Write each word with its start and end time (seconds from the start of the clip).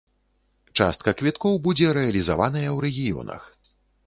Частка 0.79 1.13
квіткоў 1.19 1.59
будзе 1.67 1.93
рэалізаваная 1.99 2.63
ў 2.75 2.89
рэгіёнах. 2.89 3.41